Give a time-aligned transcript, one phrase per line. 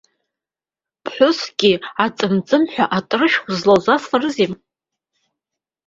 [1.03, 1.73] Ԥҳәыскгьы
[2.05, 4.49] аҵымҵымҳәа атыршә узлалзасрызеи!